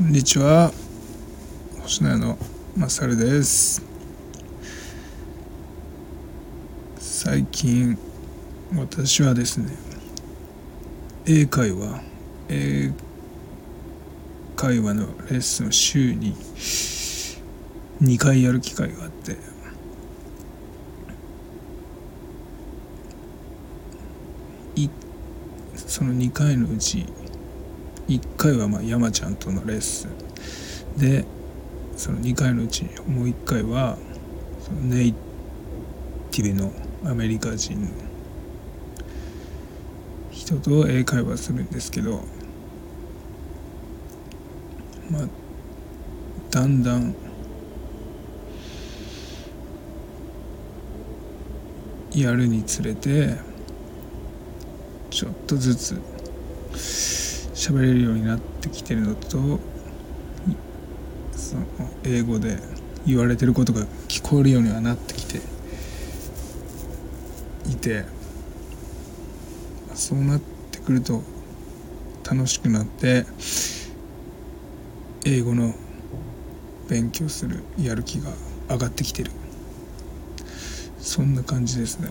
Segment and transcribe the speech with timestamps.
[0.00, 0.72] こんにちは。
[1.82, 2.38] 星野屋の
[2.74, 3.82] まさるです。
[6.96, 7.98] 最近
[8.74, 9.76] 私はですね
[11.26, 12.00] 英会話
[12.48, 12.92] 英
[14.56, 16.34] 会話のレッスンを週に
[18.00, 19.36] 2回やる機会があって
[25.74, 27.04] その2回のうち
[28.10, 31.24] 1回はまあ山ちゃんとのレッスンで
[31.96, 33.96] その2回のうちもう1回は
[34.60, 35.14] そのネイ
[36.32, 36.72] ティブの
[37.04, 37.88] アメリカ人の
[40.32, 42.24] 人と英会話するんですけど
[45.08, 45.28] まあ
[46.50, 47.14] だんだん
[52.12, 53.36] やるにつれて
[55.10, 56.00] ちょっとずつ
[57.60, 59.60] 喋れるようになってきてるのと
[61.36, 61.66] その
[62.04, 62.56] 英語で
[63.06, 65.42] 言われてることが聞こえるようにはなってきて
[67.68, 68.06] いて
[69.92, 71.22] そうなってくると
[72.24, 73.26] 楽しくなって
[75.26, 75.74] 英語の
[76.88, 78.32] 勉強するやる気が
[78.70, 79.32] 上がってきてる。
[80.98, 82.08] そんな感じですね。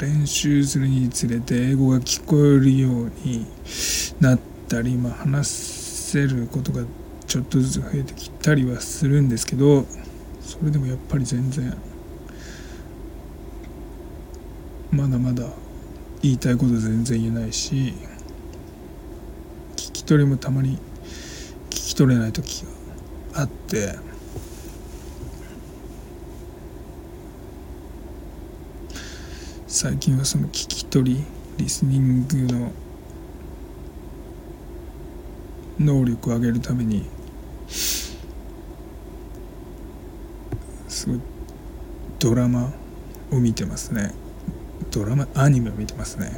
[0.00, 3.46] 練習するにつれて英語が聞こえるように
[4.18, 6.84] なったり、まあ、話せることが
[7.26, 9.84] ちょっとずつ増えてきたりはするんですけど
[10.40, 11.76] それでもやっぱり全然
[14.90, 15.44] まだまだ
[16.22, 17.94] 言いたいこと全然言えないし
[19.76, 20.78] 聞き取りもたまに
[21.68, 22.64] 聞き取れない時
[23.34, 24.09] があって
[29.72, 31.24] 最近はその聞き取り
[31.56, 32.72] リスニングの
[35.78, 37.06] 能力を上げるために
[37.68, 38.18] す
[41.06, 41.20] ごい
[42.18, 42.72] ドラマ
[43.30, 44.12] を見てますね。
[44.90, 46.32] ドラマアニメを見てますね。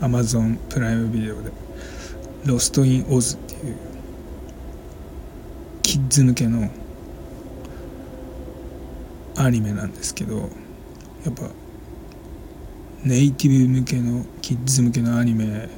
[0.00, 1.52] アマゾンプライムビデオで
[2.46, 3.76] 「Lost in Oz」っていう
[5.82, 6.70] キッズ向けの
[9.36, 10.48] アニメなんですけど
[11.22, 11.50] やっぱ
[13.06, 15.68] ネイティブ向けのキッズ向けのアニメ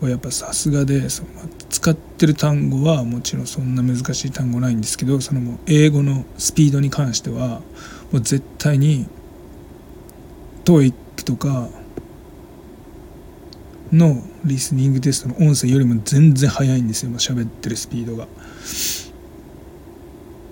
[0.00, 1.28] はやっぱさすがでその
[1.68, 7.60] 使ってる単語はもちろんそんな難しい単語ないんですけどそのもう英語のスピードに関しては
[8.10, 9.06] もう絶対に
[10.64, 10.94] TOEIC
[11.26, 11.68] とか
[13.92, 18.26] のリスニングテストの音声よりも全然速いんですよ喋ってるスピードが。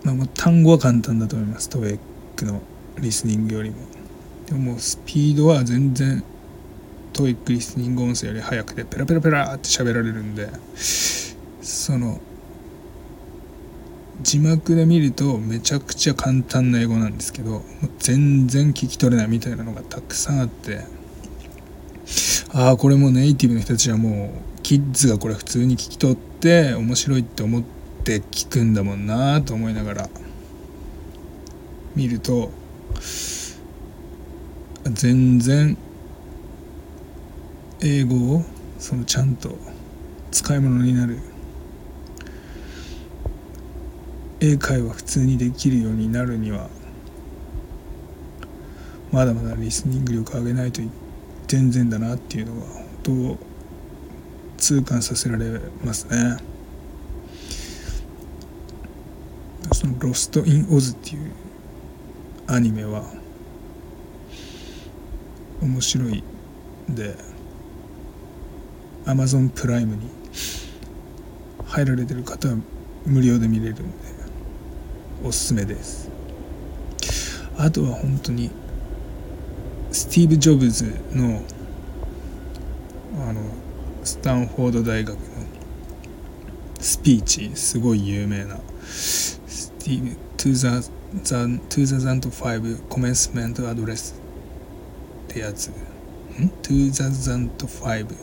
[0.04, 2.60] まあ、もう単語は簡単だと思います TOEIC の
[2.98, 3.76] リスニングよりも。
[4.47, 6.22] でももうスピードは全然
[7.12, 10.49] TOEIC リスニング音声より速くてペラペラペラって喋られるんで
[11.62, 12.21] その
[14.21, 17.62] 字幕で見るとめちゃくちゃ簡単な英語なんですけど
[17.99, 20.81] 全然聞き取れないみたいなのがたくさんあって
[22.53, 27.62] ああこれもネイティブの人たちはもうキッズがこれ普通に聞き取って面白いって思っ
[28.04, 30.09] て聞くんだもんなと思いながら
[31.97, 32.50] 見ると
[34.93, 35.77] 全然
[37.81, 38.45] 英語を
[38.78, 39.56] そのちゃんと
[40.31, 41.19] 使い物になる
[44.41, 46.69] 英会話普通にできるようになるには
[49.11, 50.83] まだまだリスニング力上げないと
[51.47, 53.39] 全然だなっていうのが本当
[54.59, 56.37] 痛感させられますね。
[59.72, 61.31] その「ロスト・イン・オズ」っていう
[62.47, 63.05] アニメは
[65.65, 66.23] 面白い
[66.91, 67.17] で
[69.07, 70.11] Amazon プライムに
[71.65, 72.57] 入られてる方は
[73.07, 73.85] 無料で見れるんで
[75.25, 76.11] おすすめです。
[77.57, 78.51] あとは本当に
[79.91, 81.41] スティーブ・ジョブズの
[83.27, 83.41] あの
[84.03, 85.21] スタンフォード大学の
[86.78, 89.41] スピーチすごい有名なス
[89.78, 94.23] ティーブ2005コメンスメントアドレス
[95.34, 95.69] ってやつ。
[95.69, 95.72] ん
[96.63, 98.15] ？2005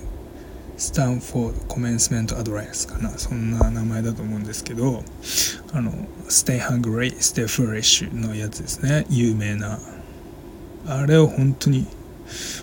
[0.77, 1.65] スタンフォード。
[1.65, 3.09] コメンスメントアドレスかな。
[3.17, 5.03] そんな名前だと思うんですけど
[5.73, 5.91] あの
[6.29, 9.05] Stay Hungry, Stay Foolish のやつですね。
[9.09, 9.79] 有名な。
[10.87, 11.85] あれを本当に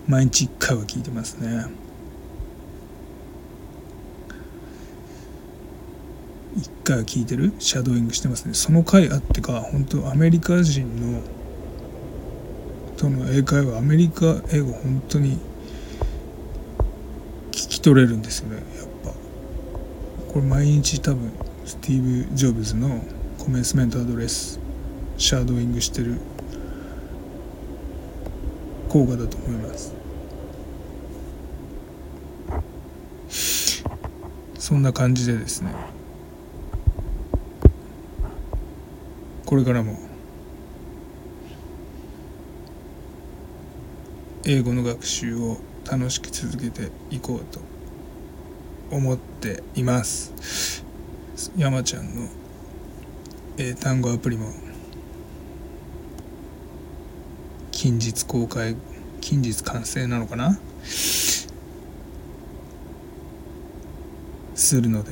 [0.09, 1.67] 毎日1回は聞いてますね。
[6.56, 7.53] 1回は聞いてる？
[7.59, 8.55] シャドーイングしてますね。
[8.55, 11.21] その回あってか本当アメリカ人の
[12.99, 15.39] との英会話アメリカ英語本当に
[17.53, 18.56] 聞き取れるんですよね。
[18.56, 18.65] やっ
[19.05, 19.11] ぱ。
[20.33, 21.33] これ毎日多分
[21.65, 23.05] スティーブ・ジョブズの
[23.39, 24.59] コメンスメントアドレス
[25.17, 26.19] シャドーイングしてる
[28.89, 29.95] 効果だと思います。
[34.59, 35.73] そんな感じでですね。
[39.47, 40.08] これからも
[44.50, 47.61] 英語の学習を楽しく続けていこうと
[48.91, 50.83] 思っています。
[51.55, 52.27] 山ちゃんの
[53.59, 54.50] 英単語アプリも
[57.73, 58.75] 近日公開
[59.21, 60.59] 近日完成なのかな？
[64.55, 65.11] するので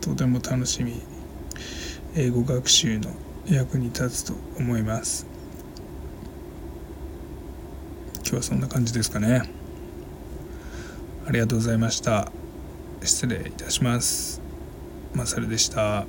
[0.00, 1.02] とても楽しみ。
[2.14, 3.10] 英語学習の
[3.50, 5.26] 役に立つと思います。
[8.26, 9.48] 今日はそんな感じですかね。
[11.28, 12.32] ありがとうございました。
[13.00, 14.42] 失礼いたします。
[15.14, 16.06] マサルでした。